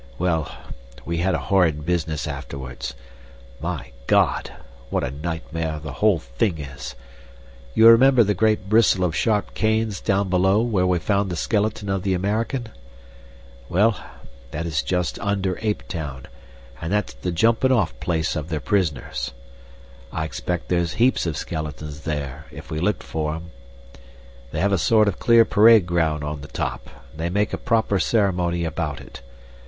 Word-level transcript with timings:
Well, 0.17 0.51
we 1.05 1.17
had 1.17 1.35
a 1.35 1.51
horrid 1.53 1.85
business 1.85 2.27
afterwards. 2.27 2.95
My 3.61 3.91
God! 4.07 4.49
what 4.89 5.03
a 5.03 5.11
nightmare 5.11 5.77
the 5.79 5.91
whole 5.91 6.17
thing 6.17 6.57
is! 6.57 6.95
You 7.75 7.87
remember 7.87 8.23
the 8.23 8.33
great 8.33 8.67
bristle 8.67 9.03
of 9.03 9.15
sharp 9.15 9.53
canes 9.53 10.01
down 10.01 10.27
below 10.27 10.59
where 10.63 10.87
we 10.87 10.97
found 10.97 11.29
the 11.29 11.35
skeleton 11.35 11.87
of 11.87 12.01
the 12.01 12.15
American? 12.15 12.69
Well, 13.69 13.95
that 14.49 14.65
is 14.65 14.81
just 14.81 15.19
under 15.19 15.59
ape 15.61 15.87
town, 15.87 16.25
and 16.81 16.91
that's 16.91 17.13
the 17.13 17.31
jumpin' 17.31 17.71
off 17.71 17.93
place 17.99 18.35
of 18.35 18.49
their 18.49 18.59
prisoners. 18.59 19.33
I 20.11 20.25
expect 20.25 20.67
there's 20.69 20.93
heaps 20.93 21.27
of 21.27 21.37
skeletons 21.37 21.99
there, 22.05 22.47
if 22.49 22.71
we 22.71 22.79
looked 22.79 23.03
for 23.03 23.35
'em. 23.35 23.51
They 24.51 24.61
have 24.61 24.73
a 24.73 24.79
sort 24.79 25.07
of 25.07 25.19
clear 25.19 25.45
parade 25.45 25.85
ground 25.85 26.23
on 26.23 26.41
the 26.41 26.47
top, 26.47 26.89
and 27.11 27.19
they 27.19 27.29
make 27.29 27.53
a 27.53 27.57
proper 27.59 27.99
ceremony 27.99 28.65
about 28.65 28.99
it. 28.99 29.21